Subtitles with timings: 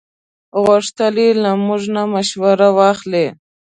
[0.63, 3.25] غوښتل یې له موږ نه مشوره واخلي.